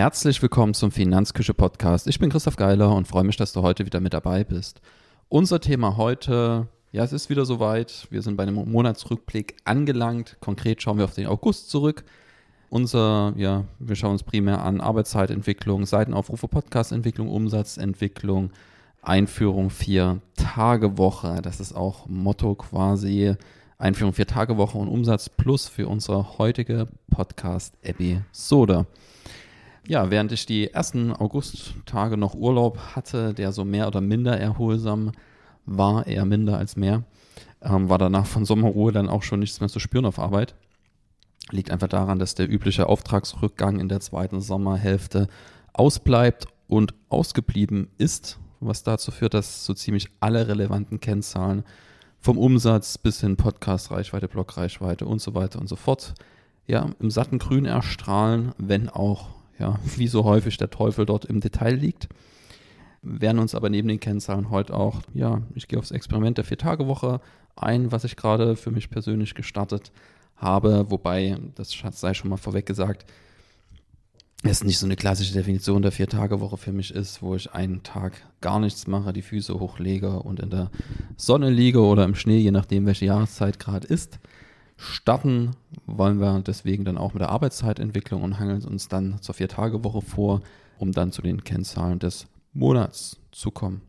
[0.00, 2.06] Herzlich willkommen zum Finanzküche Podcast.
[2.06, 4.80] Ich bin Christoph Geiler und freue mich, dass du heute wieder mit dabei bist.
[5.28, 8.06] Unser Thema heute, ja, es ist wieder soweit.
[8.08, 10.38] Wir sind bei einem Monatsrückblick angelangt.
[10.40, 12.04] Konkret schauen wir auf den August zurück.
[12.70, 18.52] Unser, ja, wir schauen uns primär an Arbeitszeitentwicklung, Seitenaufrufe, Podcastentwicklung, Umsatzentwicklung,
[19.02, 21.42] Einführung vier Tage Woche.
[21.42, 23.34] Das ist auch Motto quasi.
[23.76, 28.86] Einführung vier Tage Woche und Umsatz plus für unsere heutige Podcast-Episode
[29.86, 35.12] ja, während ich die ersten Augusttage noch Urlaub hatte, der so mehr oder minder erholsam
[35.66, 37.04] war, eher minder als mehr,
[37.62, 40.54] ähm, war danach von Sommerruhe dann auch schon nichts mehr zu spüren auf Arbeit.
[41.50, 45.28] Liegt einfach daran, dass der übliche Auftragsrückgang in der zweiten Sommerhälfte
[45.72, 51.64] ausbleibt und ausgeblieben ist, was dazu führt, dass so ziemlich alle relevanten Kennzahlen
[52.20, 56.14] vom Umsatz bis hin Podcast-Reichweite, Blog-Reichweite und so weiter und so fort
[56.66, 61.40] ja, im satten Grün erstrahlen, wenn auch ja, wie so häufig der Teufel dort im
[61.40, 62.08] Detail liegt.
[63.02, 67.20] Werden uns aber neben den Kennzahlen heute auch, ja, ich gehe aufs Experiment der Vier-Tage-Woche
[67.56, 69.92] ein, was ich gerade für mich persönlich gestartet
[70.36, 73.04] habe, wobei, das sei schon mal vorweg gesagt,
[74.42, 78.12] es nicht so eine klassische Definition der Vier-Tage-Woche für mich ist, wo ich einen Tag
[78.40, 80.70] gar nichts mache, die Füße hochlege und in der
[81.18, 84.18] Sonne liege oder im Schnee, je nachdem, welche Jahreszeit gerade ist
[84.80, 85.50] starten,
[85.96, 90.40] wollen wir deswegen dann auch mit der Arbeitszeitentwicklung und hangeln uns dann zur Vier-Tage-Woche vor,
[90.78, 93.82] um dann zu den Kennzahlen des Monats zu kommen.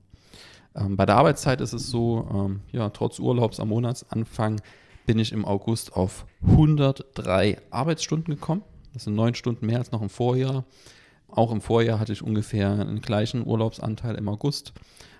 [0.75, 4.61] Ähm, bei der Arbeitszeit ist es so, ähm, ja, trotz Urlaubs am Monatsanfang
[5.05, 8.63] bin ich im August auf 103 Arbeitsstunden gekommen.
[8.93, 10.65] Das sind neun Stunden mehr als noch im Vorjahr.
[11.27, 14.73] Auch im Vorjahr hatte ich ungefähr einen gleichen Urlaubsanteil im August.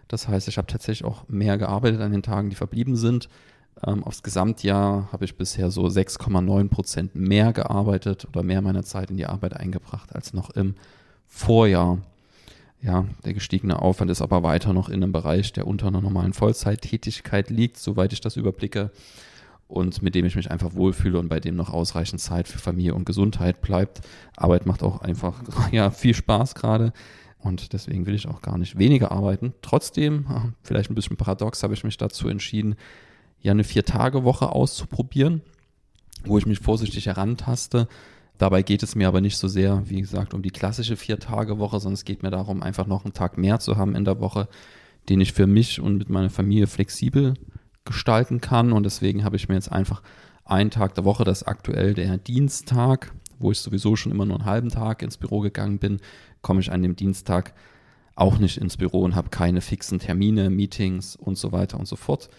[0.07, 3.29] Das heißt, ich habe tatsächlich auch mehr gearbeitet an den Tagen, die verblieben sind.
[3.86, 9.09] Ähm, aufs Gesamtjahr habe ich bisher so 6,9 Prozent mehr gearbeitet oder mehr meiner Zeit
[9.09, 10.75] in die Arbeit eingebracht als noch im
[11.28, 12.00] Vorjahr.
[12.81, 16.34] Ja, der gestiegene Aufwand ist aber weiter noch in einem Bereich, der unter einer normalen
[16.34, 18.92] Vollzeittätigkeit liegt, soweit ich das überblicke
[19.68, 22.94] und mit dem ich mich einfach wohlfühle und bei dem noch ausreichend Zeit für Familie
[22.94, 24.02] und Gesundheit bleibt.
[24.36, 26.92] Arbeit macht auch einfach ja, viel Spaß gerade
[27.40, 29.53] und deswegen will ich auch gar nicht weniger arbeiten.
[29.62, 30.25] Trotzdem,
[30.63, 32.75] vielleicht ein bisschen paradox, habe ich mich dazu entschieden,
[33.41, 35.41] ja eine Vier-Tage-Woche auszuprobieren,
[36.25, 37.88] wo ich mich vorsichtig herantaste.
[38.38, 41.96] Dabei geht es mir aber nicht so sehr, wie gesagt, um die klassische Vier-Tage-Woche, sondern
[41.96, 44.47] es geht mir darum, einfach noch einen Tag mehr zu haben in der Woche,
[45.09, 47.35] den ich für mich und mit meiner Familie flexibel
[47.85, 48.72] gestalten kann.
[48.72, 50.01] Und deswegen habe ich mir jetzt einfach
[50.46, 54.38] einen Tag der Woche, das ist aktuell der Dienstag, wo ich sowieso schon immer nur
[54.38, 56.00] einen halben Tag ins Büro gegangen bin,
[56.41, 57.53] komme ich an dem Dienstag
[58.16, 61.96] auch nicht ins Büro und habe keine fixen Termine, Meetings und so weiter und so
[61.96, 62.30] fort.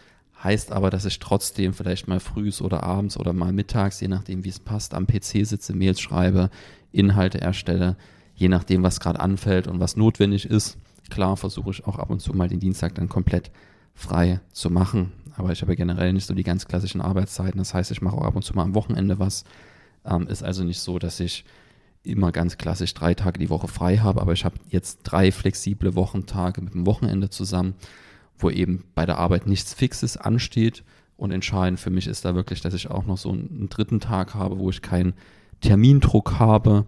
[0.43, 4.45] Heißt aber, dass ich trotzdem vielleicht mal frühs oder abends oder mal mittags, je nachdem
[4.45, 6.51] wie es passt, am PC sitze, Mails schreibe,
[6.91, 7.97] Inhalte erstelle,
[8.35, 10.79] je nachdem, was gerade anfällt und was notwendig ist.
[11.11, 13.53] Klar versuche ich auch ab und zu mal den Dienstag dann komplett
[13.95, 15.13] frei zu machen.
[15.37, 17.59] Aber ich habe generell nicht so die ganz klassischen Arbeitszeiten.
[17.59, 19.45] Das heißt, ich mache auch ab und zu mal am Wochenende was.
[20.05, 21.45] Ähm, ist also nicht so, dass ich
[22.03, 25.95] immer ganz klassisch drei Tage die Woche frei habe, aber ich habe jetzt drei flexible
[25.95, 27.75] Wochentage mit dem Wochenende zusammen
[28.39, 30.85] wo eben bei der Arbeit nichts Fixes ansteht.
[31.17, 34.35] Und entscheidend für mich ist da wirklich, dass ich auch noch so einen dritten Tag
[34.35, 35.15] habe, wo ich keinen
[35.61, 36.87] Termindruck habe,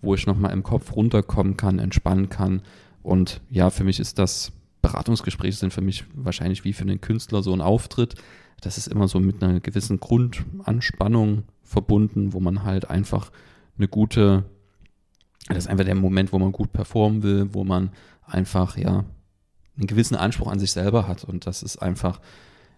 [0.00, 2.62] wo ich nochmal im Kopf runterkommen kann, entspannen kann.
[3.02, 4.52] Und ja, für mich ist das,
[4.84, 8.16] Beratungsgespräche sind für mich wahrscheinlich wie für einen Künstler so ein Auftritt.
[8.60, 13.32] Das ist immer so mit einer gewissen Grundanspannung verbunden, wo man halt einfach
[13.78, 14.44] eine gute,
[15.48, 17.92] das ist einfach der Moment, wo man gut performen will, wo man
[18.26, 19.06] einfach, ja,
[19.76, 21.24] einen gewissen Anspruch an sich selber hat.
[21.24, 22.20] Und das ist einfach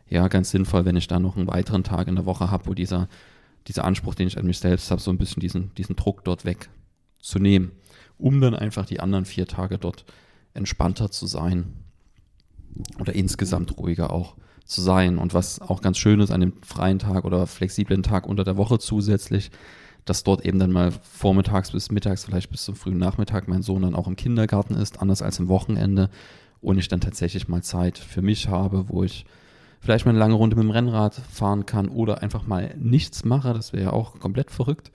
[0.08, 2.74] ja ganz sinnvoll, wenn ich da noch einen weiteren Tag in der Woche habe, wo
[2.74, 3.08] dieser,
[3.66, 6.44] dieser Anspruch, den ich an mich selbst habe, so ein bisschen diesen, diesen Druck dort
[6.44, 7.72] wegzunehmen,
[8.18, 10.04] um dann einfach die anderen vier Tage dort
[10.54, 11.74] entspannter zu sein
[12.98, 15.18] oder insgesamt ruhiger auch zu sein.
[15.18, 18.56] Und was auch ganz schön ist an dem freien Tag oder flexiblen Tag unter der
[18.56, 19.50] Woche zusätzlich,
[20.04, 23.82] dass dort eben dann mal vormittags bis mittags, vielleicht bis zum frühen Nachmittag mein Sohn
[23.82, 26.10] dann auch im Kindergarten ist, anders als im Wochenende
[26.60, 29.24] und ich dann tatsächlich mal Zeit für mich habe, wo ich
[29.80, 33.52] vielleicht mal eine lange Runde mit dem Rennrad fahren kann oder einfach mal nichts mache.
[33.52, 34.90] Das wäre ja auch komplett verrückt.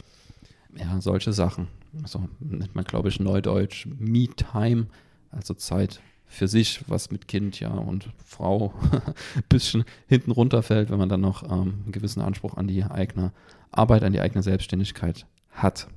[0.75, 1.67] Ja, solche Sachen.
[2.03, 4.87] Also nennt man, glaube ich, neudeutsch Me-Time,
[5.31, 10.97] also Zeit für sich, was mit Kind ja und Frau ein bisschen hinten runterfällt, wenn
[10.97, 13.33] man dann noch ähm, einen gewissen Anspruch an die eigene
[13.69, 15.87] Arbeit, an die eigene Selbstständigkeit hat.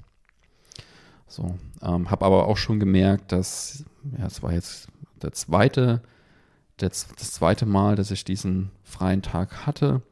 [1.28, 3.84] So, ähm, habe aber auch schon gemerkt, dass,
[4.18, 4.88] ja, es war jetzt
[5.24, 6.02] der zweite,
[6.80, 10.02] der, das zweite Mal, dass ich diesen freien Tag hatte.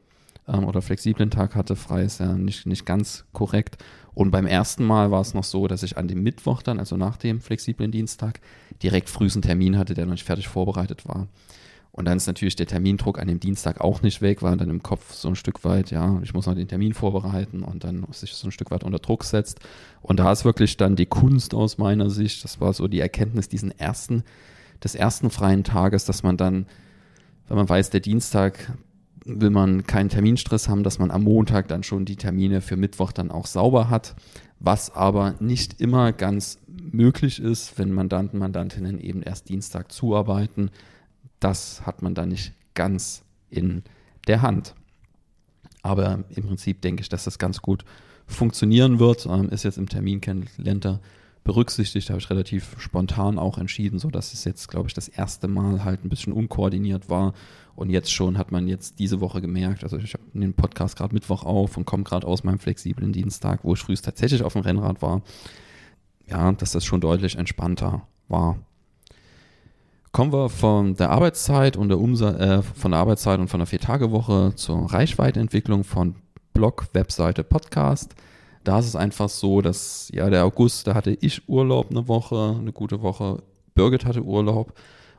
[0.47, 1.75] ähm, oder flexiblen Tag hatte.
[1.75, 3.77] Frei ist ja nicht, nicht ganz korrekt.
[4.13, 6.97] Und beim ersten Mal war es noch so, dass ich an dem Mittwoch dann, also
[6.97, 8.41] nach dem flexiblen Dienstag,
[8.81, 11.27] direkt frühesen Termin hatte, der noch nicht fertig vorbereitet war.
[11.91, 14.81] Und dann ist natürlich der Termindruck an dem Dienstag auch nicht weg, war dann im
[14.81, 18.33] Kopf so ein Stück weit, ja, ich muss noch den Termin vorbereiten und dann sich
[18.33, 19.59] so ein Stück weit unter Druck setzt.
[20.01, 23.47] Und da ist wirklich dann die Kunst aus meiner Sicht, das war so die Erkenntnis
[23.47, 24.23] diesen ersten,
[24.83, 26.65] des ersten freien Tages, dass man dann,
[27.47, 28.73] wenn man weiß, der Dienstag
[29.25, 33.13] will man keinen Terminstress haben, dass man am Montag dann schon die Termine für Mittwoch
[33.13, 34.15] dann auch sauber hat,
[34.59, 40.71] was aber nicht immer ganz möglich ist, wenn Mandanten, Mandantinnen eben erst Dienstag zuarbeiten
[41.43, 43.83] das hat man da nicht ganz in
[44.27, 44.75] der Hand.
[45.81, 47.83] Aber im Prinzip denke ich, dass das ganz gut
[48.25, 49.25] funktionieren wird.
[49.25, 51.01] Ähm, ist jetzt im Terminkalender
[51.43, 55.47] berücksichtigt, habe ich relativ spontan auch entschieden, so dass es jetzt, glaube ich, das erste
[55.47, 57.33] Mal halt ein bisschen unkoordiniert war.
[57.75, 61.13] Und jetzt schon hat man jetzt diese Woche gemerkt, also ich habe den Podcast gerade
[61.13, 64.61] Mittwoch auf und komme gerade aus meinem flexiblen Dienstag, wo ich frühest tatsächlich auf dem
[64.61, 65.21] Rennrad war.
[66.27, 68.57] Ja, dass das schon deutlich entspannter war.
[70.11, 73.67] Kommen wir von der Arbeitszeit und der Umsatz, äh, von der Arbeitszeit und von der
[73.67, 76.15] Vier-Tage-Woche zur Reichweiteentwicklung von
[76.53, 78.15] Blog, Webseite, Podcast.
[78.63, 82.57] Da ist es einfach so, dass ja der August, da hatte ich Urlaub eine Woche,
[82.59, 83.43] eine gute Woche.
[83.75, 84.73] Birgit hatte Urlaub.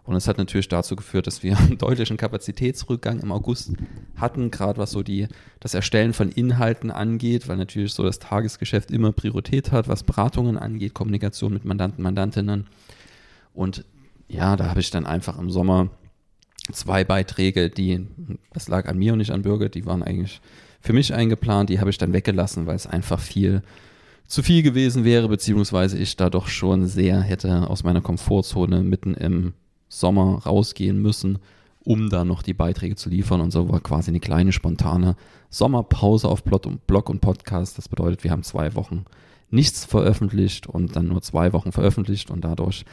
[0.04, 3.72] Und es hat natürlich dazu geführt, dass wir einen deutlichen Kapazitätsrückgang im August
[4.16, 5.28] hatten, gerade was so die,
[5.60, 10.58] das Erstellen von Inhalten angeht, weil natürlich so das Tagesgeschäft immer Priorität hat, was Beratungen
[10.58, 12.66] angeht, Kommunikation mit Mandanten, Mandantinnen.
[13.54, 13.84] Und
[14.28, 15.88] ja, da habe ich dann einfach im Sommer
[16.72, 18.06] zwei Beiträge, die,
[18.52, 20.40] das lag an mir und nicht an Bürger, die waren eigentlich
[20.84, 23.62] für mich eingeplant, die habe ich dann weggelassen, weil es einfach viel
[24.26, 29.14] zu viel gewesen wäre, beziehungsweise ich da doch schon sehr hätte aus meiner Komfortzone mitten
[29.14, 29.54] im
[29.88, 31.38] Sommer rausgehen müssen,
[31.84, 33.40] um da noch die Beiträge zu liefern.
[33.40, 35.16] Und so war quasi eine kleine spontane
[35.48, 37.78] Sommerpause auf Blog und Podcast.
[37.78, 39.06] Das bedeutet, wir haben zwei Wochen
[39.48, 42.84] nichts veröffentlicht und dann nur zwei Wochen veröffentlicht und dadurch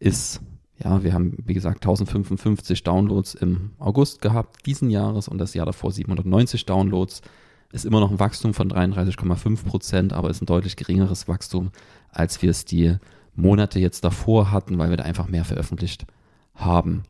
[0.00, 0.42] ist
[0.82, 5.66] ja, wir haben, wie gesagt, 1055 Downloads im August gehabt, diesen Jahres und das Jahr
[5.66, 7.22] davor 790 Downloads.
[7.70, 11.70] Ist immer noch ein Wachstum von 33,5 Prozent, aber ist ein deutlich geringeres Wachstum,
[12.10, 12.96] als wir es die
[13.34, 16.06] Monate jetzt davor hatten, weil wir da einfach mehr veröffentlicht
[16.54, 17.02] haben.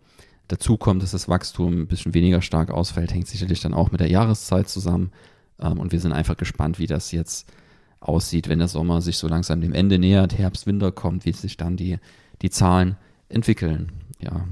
[0.49, 4.01] Dazu kommt, dass das Wachstum ein bisschen weniger stark ausfällt, hängt sicherlich dann auch mit
[4.01, 5.13] der Jahreszeit zusammen.
[5.61, 7.53] Ähm, und wir sind einfach gespannt, wie das jetzt
[8.01, 11.57] aussieht, wenn der Sommer sich so langsam dem Ende nähert, Herbst, Winter kommt, wie sich
[11.57, 11.99] dann die,
[12.43, 12.97] die Zahlen
[13.29, 13.93] entwickeln.
[14.21, 14.47] Ja,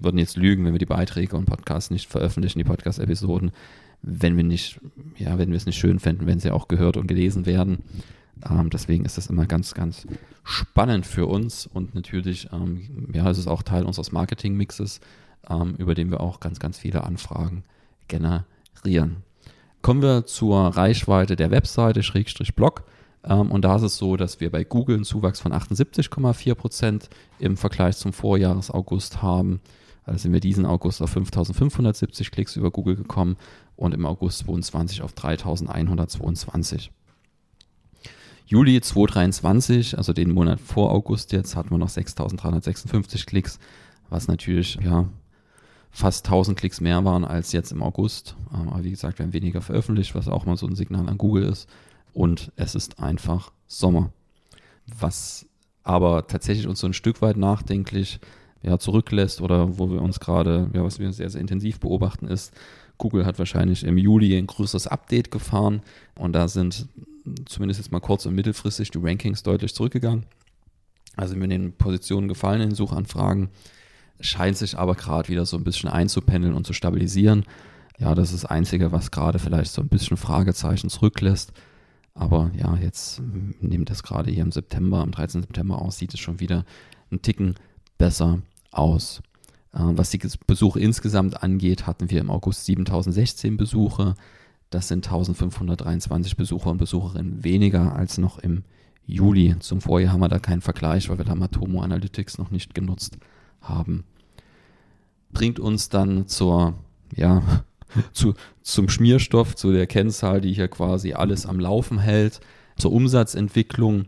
[0.00, 3.50] würden jetzt lügen, wenn wir die Beiträge und Podcasts nicht veröffentlichen, die Podcast-Episoden,
[4.02, 4.80] wenn wir nicht,
[5.16, 7.78] ja, wenn wir es nicht schön fänden, wenn sie auch gehört und gelesen werden.
[8.48, 10.06] Ähm, deswegen ist das immer ganz, ganz
[10.44, 15.00] spannend für uns und natürlich, ähm, ja, es ist auch Teil unseres Marketing-Mixes,
[15.50, 17.64] ähm, über den wir auch ganz, ganz viele Anfragen
[18.06, 19.24] generieren.
[19.82, 22.84] Kommen wir zur Reichweite der Webseite, Schrägstrich Blog.
[23.24, 27.10] Ähm, und da ist es so, dass wir bei Google einen Zuwachs von 78,4 Prozent
[27.38, 29.60] im Vergleich zum Vorjahres-August haben.
[30.04, 33.36] Also sind wir diesen August auf 5570 Klicks über Google gekommen
[33.76, 36.90] und im August 22 auf 3122.
[38.46, 43.58] Juli 2023, also den Monat vor August jetzt, hatten wir noch 6356 Klicks,
[44.08, 45.06] was natürlich ja,
[45.90, 48.34] fast 1000 Klicks mehr waren als jetzt im August.
[48.54, 51.18] Ähm, aber wie gesagt, wir haben weniger veröffentlicht, was auch mal so ein Signal an
[51.18, 51.68] Google ist
[52.12, 54.12] und es ist einfach Sommer.
[54.98, 55.46] Was
[55.82, 58.20] aber tatsächlich uns so ein Stück weit nachdenklich
[58.62, 62.52] ja, zurücklässt oder wo wir uns gerade, ja, was wir sehr, sehr intensiv beobachten, ist,
[62.98, 65.82] Google hat wahrscheinlich im Juli ein größeres Update gefahren
[66.16, 66.88] und da sind
[67.46, 70.26] zumindest jetzt mal kurz- und mittelfristig die Rankings deutlich zurückgegangen.
[71.16, 73.48] Also in den Positionen gefallen in Suchanfragen,
[74.20, 77.44] scheint sich aber gerade wieder so ein bisschen einzupendeln und zu stabilisieren.
[77.98, 81.52] Ja, das ist das Einzige, was gerade vielleicht so ein bisschen Fragezeichen zurücklässt.
[82.18, 83.22] Aber ja, jetzt
[83.60, 85.42] nimmt das gerade hier im September, am 13.
[85.42, 86.64] September aus, sieht es schon wieder
[87.10, 87.54] einen Ticken
[87.96, 88.40] besser
[88.72, 89.22] aus.
[89.72, 94.14] Äh, was die Besuche insgesamt angeht, hatten wir im August 7016 Besuche.
[94.70, 98.64] Das sind 1523 Besucher und Besucherinnen weniger als noch im
[99.06, 99.56] Juli.
[99.60, 103.16] Zum Vorjahr haben wir da keinen Vergleich, weil wir da Matomo Analytics noch nicht genutzt
[103.60, 104.02] haben.
[105.30, 106.74] Bringt uns dann zur
[107.14, 107.64] ja,
[108.12, 112.40] zu, zum Schmierstoff, zu der Kennzahl, die hier quasi alles am Laufen hält,
[112.76, 114.06] zur Umsatzentwicklung.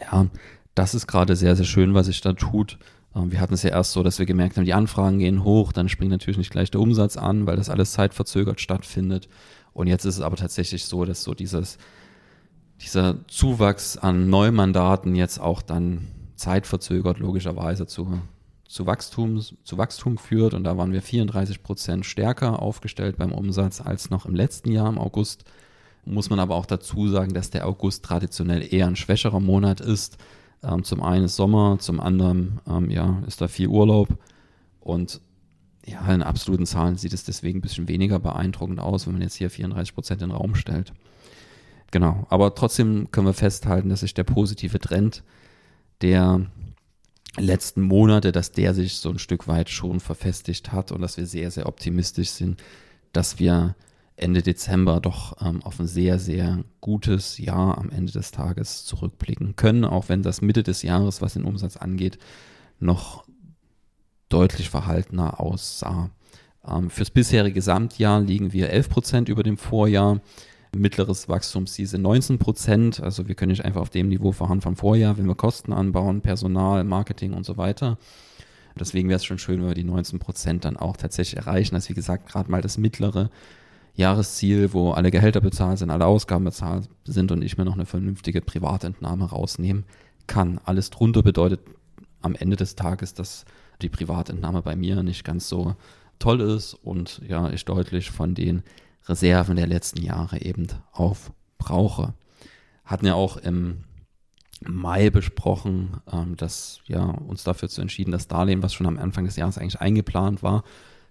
[0.00, 0.26] Ja,
[0.74, 2.78] das ist gerade sehr, sehr schön, was sich da tut.
[3.14, 5.72] Ähm, wir hatten es ja erst so, dass wir gemerkt haben, die Anfragen gehen hoch,
[5.72, 9.28] dann springt natürlich nicht gleich der Umsatz an, weil das alles zeitverzögert stattfindet.
[9.72, 11.78] Und jetzt ist es aber tatsächlich so, dass so dieses,
[12.80, 18.20] dieser Zuwachs an Neumandaten jetzt auch dann zeitverzögert logischerweise zu,
[18.68, 20.54] zu Wachstum, zu Wachstum führt.
[20.54, 24.88] Und da waren wir 34 Prozent stärker aufgestellt beim Umsatz als noch im letzten Jahr
[24.88, 25.44] im August.
[26.04, 30.18] Muss man aber auch dazu sagen, dass der August traditionell eher ein schwächerer Monat ist.
[30.62, 34.08] Ähm, zum einen ist Sommer, zum anderen ähm, ja, ist da viel Urlaub.
[34.80, 35.20] Und
[35.84, 39.36] ja, in absoluten Zahlen sieht es deswegen ein bisschen weniger beeindruckend aus, wenn man jetzt
[39.36, 40.92] hier 34 Prozent in den Raum stellt.
[41.92, 45.22] Genau, aber trotzdem können wir festhalten, dass sich der positive Trend
[46.02, 46.46] der
[47.36, 51.26] letzten Monate, dass der sich so ein Stück weit schon verfestigt hat und dass wir
[51.26, 52.62] sehr, sehr optimistisch sind,
[53.12, 53.74] dass wir
[54.16, 59.56] Ende Dezember doch ähm, auf ein sehr, sehr gutes Jahr am Ende des Tages zurückblicken
[59.56, 62.18] können, auch wenn das Mitte des Jahres, was den Umsatz angeht,
[62.80, 63.24] noch
[64.28, 66.10] deutlich verhaltener aussah.
[66.66, 70.20] Ähm, fürs bisherige Gesamtjahr liegen wir 11 Prozent über dem Vorjahr.
[70.76, 73.00] Mittleres Wachstumsziel 19 Prozent.
[73.00, 76.20] Also wir können nicht einfach auf dem Niveau verharren vom Vorjahr, wenn wir Kosten anbauen,
[76.20, 77.98] Personal, Marketing und so weiter.
[78.78, 81.76] Deswegen wäre es schon schön, wenn wir die 19 Prozent dann auch tatsächlich erreichen.
[81.76, 83.30] Ist wie gesagt gerade mal das mittlere
[83.94, 87.86] Jahresziel, wo alle Gehälter bezahlt sind, alle Ausgaben bezahlt sind und ich mir noch eine
[87.86, 89.84] vernünftige Privatentnahme rausnehmen
[90.26, 90.60] kann.
[90.64, 91.60] Alles drunter bedeutet
[92.20, 93.46] am Ende des Tages, dass
[93.80, 95.74] die Privatentnahme bei mir nicht ganz so
[96.18, 98.62] toll ist und ja, ich deutlich von den
[99.08, 102.14] Reserven der letzten Jahre eben aufbrauche.
[102.84, 103.84] Hatten ja auch im
[104.64, 109.24] Mai besprochen, ähm, dass ja uns dafür zu entschieden, das Darlehen, was schon am Anfang
[109.24, 110.64] des Jahres eigentlich eingeplant war,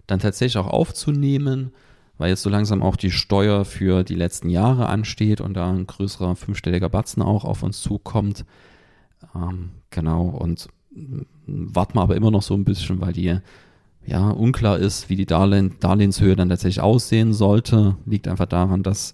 [0.06, 1.72] dann tatsächlich auch aufzunehmen,
[2.18, 5.86] weil jetzt so langsam auch die Steuer für die letzten Jahre ansteht und da ein
[5.86, 8.44] größerer fünfstelliger Batzen auch auf uns zukommt.
[9.34, 10.68] Ähm, genau, und
[11.46, 13.38] warten wir aber immer noch so ein bisschen, weil die
[14.06, 17.96] ja unklar ist, wie die Darlehen, Darlehenshöhe dann tatsächlich aussehen sollte.
[18.06, 19.12] Liegt einfach daran, dass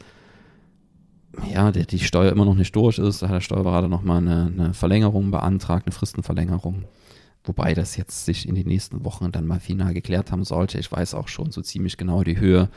[1.52, 3.22] ja, die, die Steuer immer noch nicht durch ist.
[3.22, 6.84] Da hat der Steuerberater nochmal eine, eine Verlängerung beantragt, eine Fristenverlängerung.
[7.44, 10.78] Wobei das jetzt sich in den nächsten Wochen dann mal final geklärt haben sollte.
[10.78, 12.68] Ich weiß auch schon so ziemlich genau die Höhe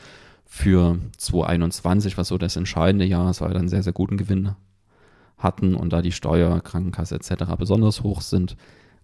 [0.44, 4.52] für 2021, was so das entscheidende Jahr ist, weil wir dann sehr, sehr guten Gewinn
[5.38, 7.44] hatten und da die Steuer, Krankenkasse etc.
[7.58, 8.56] besonders hoch sind.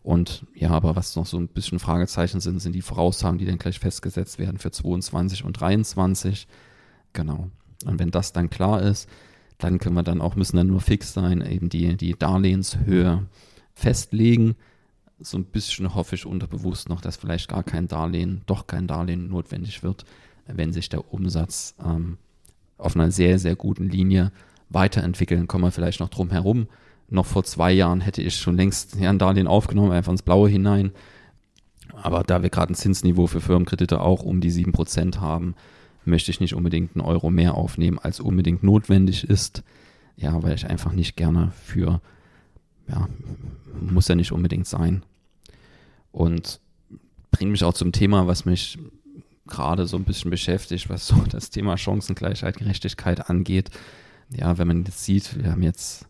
[0.02, 3.58] Und ja, aber was noch so ein bisschen Fragezeichen sind, sind die Voraussagen, die dann
[3.58, 6.48] gleich festgesetzt werden für 22 und 23.
[7.12, 7.50] Genau.
[7.84, 9.08] Und wenn das dann klar ist,
[9.58, 13.26] dann können wir dann auch, müssen dann nur fix sein, eben die, die Darlehenshöhe
[13.74, 14.56] festlegen.
[15.20, 19.28] So ein bisschen hoffe ich unterbewusst noch, dass vielleicht gar kein Darlehen, doch kein Darlehen
[19.28, 20.04] notwendig wird,
[20.46, 22.18] wenn sich der Umsatz ähm,
[22.76, 24.32] auf einer sehr, sehr guten Linie
[24.68, 25.46] weiterentwickeln.
[25.46, 26.66] Kommen wir vielleicht noch drum herum
[27.12, 30.92] noch vor zwei Jahren hätte ich schon längst ein Darlehen aufgenommen, einfach ins Blaue hinein.
[31.94, 35.54] Aber da wir gerade ein Zinsniveau für Firmenkredite auch um die 7% haben,
[36.04, 39.62] möchte ich nicht unbedingt einen Euro mehr aufnehmen, als unbedingt notwendig ist.
[40.16, 42.00] Ja, weil ich einfach nicht gerne für,
[42.88, 43.08] ja,
[43.80, 45.02] muss ja nicht unbedingt sein.
[46.10, 46.60] Und
[47.30, 48.78] bringt mich auch zum Thema, was mich
[49.46, 53.70] gerade so ein bisschen beschäftigt, was so das Thema Chancengleichheit, Gerechtigkeit angeht.
[54.30, 56.06] Ja, wenn man jetzt sieht, wir haben jetzt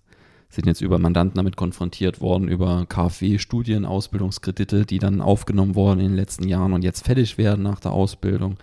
[0.53, 6.09] sind jetzt über Mandanten damit konfrontiert worden, über KfW-Studien, Ausbildungskredite, die dann aufgenommen wurden in
[6.09, 8.57] den letzten Jahren und jetzt fertig werden nach der Ausbildung.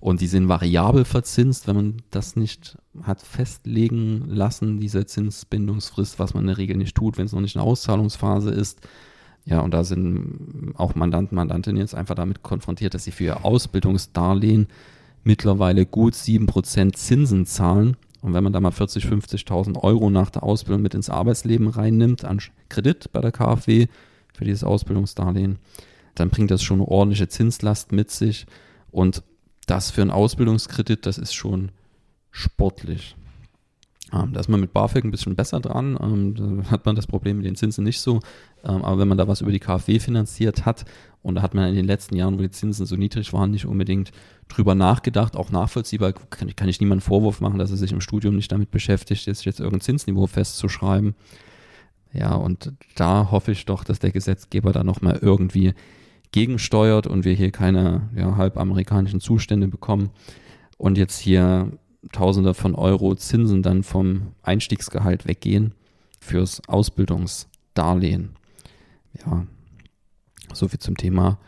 [0.00, 6.34] Und die sind variabel verzinst, wenn man das nicht hat festlegen lassen, diese Zinsbindungsfrist, was
[6.34, 8.80] man in der Regel nicht tut, wenn es noch nicht eine Auszahlungsphase ist.
[9.44, 13.44] Ja, und da sind auch Mandanten, Mandantinnen jetzt einfach damit konfrontiert, dass sie für ihr
[13.44, 14.66] Ausbildungsdarlehen
[15.22, 20.42] mittlerweile gut 7% Zinsen zahlen und wenn man da mal 40, 50.000 Euro nach der
[20.42, 23.86] Ausbildung mit ins Arbeitsleben reinnimmt, an Kredit bei der KfW
[24.34, 25.58] für dieses Ausbildungsdarlehen,
[26.14, 28.46] dann bringt das schon eine ordentliche Zinslast mit sich.
[28.90, 29.22] Und
[29.66, 31.70] das für einen Ausbildungskredit, das ist schon
[32.30, 33.16] sportlich.
[34.12, 35.98] Ähm, da ist man mit BAföG ein bisschen besser dran.
[36.00, 38.20] Ähm, da hat man das Problem mit den Zinsen nicht so.
[38.64, 40.84] Ähm, aber wenn man da was über die KfW finanziert hat
[41.22, 43.66] und da hat man in den letzten Jahren, wo die Zinsen so niedrig waren, nicht
[43.66, 44.12] unbedingt
[44.48, 48.36] drüber nachgedacht, auch nachvollziehbar, kann, kann ich niemanden Vorwurf machen, dass er sich im Studium
[48.36, 51.14] nicht damit beschäftigt, jetzt, jetzt irgendein Zinsniveau festzuschreiben.
[52.12, 55.74] Ja, und da hoffe ich doch, dass der Gesetzgeber da nochmal irgendwie
[56.32, 60.10] gegensteuert und wir hier keine ja, halb amerikanischen Zustände bekommen
[60.78, 61.72] und jetzt hier
[62.12, 65.74] Tausende von Euro Zinsen dann vom Einstiegsgehalt weggehen
[66.20, 68.36] fürs Ausbildungsdarlehen.
[69.24, 69.46] Ja,
[70.52, 71.38] so viel zum Thema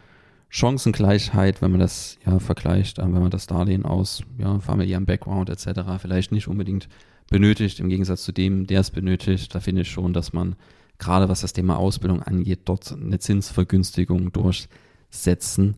[0.48, 5.48] Chancengleichheit, wenn man das ja vergleicht, äh, wenn man das Darlehen aus ja, familiärem Background
[5.48, 5.82] etc.
[5.98, 6.88] vielleicht nicht unbedingt
[7.28, 10.56] benötigt, im Gegensatz zu dem, der es benötigt, da finde ich schon, dass man
[10.98, 15.76] gerade was das Thema Ausbildung angeht, dort eine Zinsvergünstigung durchsetzen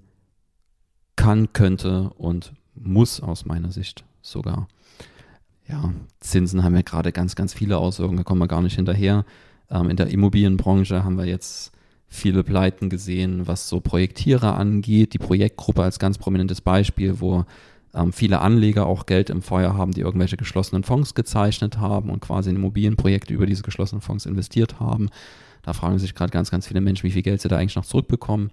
[1.16, 4.68] kann, könnte und muss aus meiner Sicht sogar.
[5.68, 9.24] Ja, Zinsen haben ja gerade ganz, ganz viele Auswirkungen, da kommen wir gar nicht hinterher.
[9.70, 11.72] Ähm, in der Immobilienbranche haben wir jetzt
[12.08, 15.14] viele Pleiten gesehen, was so Projektierer angeht.
[15.14, 17.44] Die Projektgruppe als ganz prominentes Beispiel, wo
[17.94, 22.20] ähm, viele Anleger auch Geld im Feuer haben, die irgendwelche geschlossenen Fonds gezeichnet haben und
[22.20, 25.08] quasi in Immobilienprojekte über diese geschlossenen Fonds investiert haben.
[25.62, 27.86] Da fragen sich gerade ganz, ganz viele Menschen, wie viel Geld sie da eigentlich noch
[27.86, 28.50] zurückbekommen.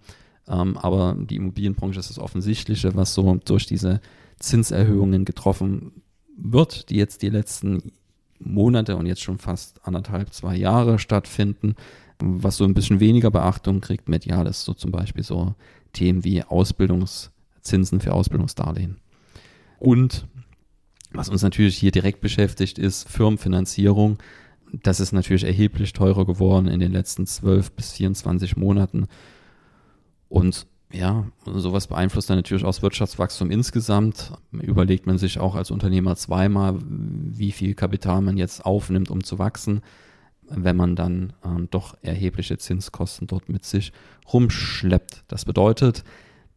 [0.47, 4.01] Ähm, aber die Immobilienbranche ist das Offensichtliche, was so durch diese
[4.39, 6.01] Zinserhöhungen getroffen
[6.35, 7.91] wird, die jetzt die letzten
[8.39, 11.75] Monate und jetzt schon fast anderthalb, zwei Jahre stattfinden.
[12.19, 15.55] Was so ein bisschen weniger Beachtung kriegt medial ist so zum Beispiel so
[15.93, 18.97] Themen wie Ausbildungszinsen für Ausbildungsdarlehen.
[19.79, 20.27] Und
[21.11, 24.19] was uns natürlich hier direkt beschäftigt, ist Firmenfinanzierung.
[24.71, 29.07] Das ist natürlich erheblich teurer geworden in den letzten 12 bis 24 Monaten.
[30.27, 34.33] Und ja, sowas beeinflusst dann natürlich auch das Wirtschaftswachstum insgesamt.
[34.51, 39.37] Überlegt man sich auch als Unternehmer zweimal, wie viel Kapital man jetzt aufnimmt, um zu
[39.37, 39.81] wachsen,
[40.49, 43.93] wenn man dann ähm, doch erhebliche Zinskosten dort mit sich
[44.33, 45.25] rumschleppt.
[45.27, 46.03] Das bedeutet,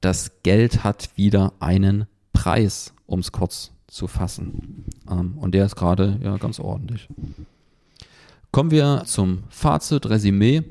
[0.00, 4.86] das Geld hat wieder einen Preis um es kurz zu fassen.
[5.08, 7.08] Ähm, und der ist gerade ja ganz ordentlich.
[8.50, 10.62] Kommen wir zum Fazit, Resümee.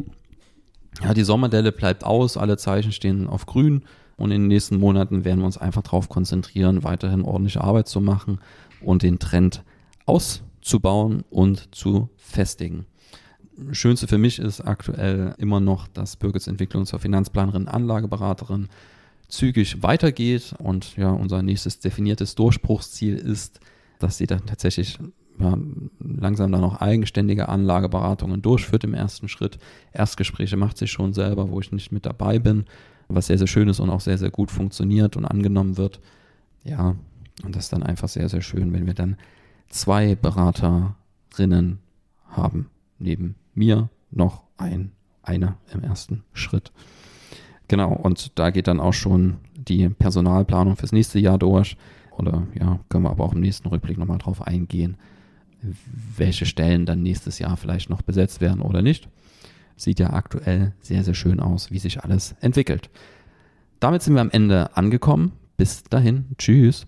[1.03, 3.83] Ja, die Sommerdelle bleibt aus, alle Zeichen stehen auf grün
[4.17, 8.01] und in den nächsten Monaten werden wir uns einfach darauf konzentrieren, weiterhin ordentliche Arbeit zu
[8.01, 8.39] machen
[8.81, 9.63] und den Trend
[10.05, 12.85] auszubauen und zu festigen.
[13.71, 18.69] Schönste für mich ist aktuell immer noch, dass Birgits Entwicklung zur Finanzplanerin, Anlageberaterin
[19.27, 20.53] zügig weitergeht.
[20.59, 23.59] Und ja, unser nächstes definiertes Durchbruchsziel ist,
[23.99, 24.99] dass sie dann tatsächlich
[25.99, 29.57] langsam dann auch eigenständige Anlageberatungen durchführt im ersten Schritt.
[29.93, 32.65] Erstgespräche macht sie schon selber, wo ich nicht mit dabei bin,
[33.07, 35.99] was sehr, sehr schön ist und auch sehr, sehr gut funktioniert und angenommen wird.
[36.63, 36.95] Ja,
[37.43, 39.17] und das ist dann einfach sehr, sehr schön, wenn wir dann
[39.69, 41.79] zwei Beraterinnen
[42.29, 42.69] haben.
[42.99, 44.91] Neben mir noch ein,
[45.23, 46.71] einer im ersten Schritt.
[47.67, 51.77] Genau, und da geht dann auch schon die Personalplanung fürs nächste Jahr durch.
[52.11, 54.97] Oder ja, können wir aber auch im nächsten Rückblick nochmal drauf eingehen,
[56.17, 59.09] welche Stellen dann nächstes Jahr vielleicht noch besetzt werden oder nicht.
[59.75, 62.89] Sieht ja aktuell sehr, sehr schön aus, wie sich alles entwickelt.
[63.79, 65.33] Damit sind wir am Ende angekommen.
[65.57, 66.85] Bis dahin, tschüss.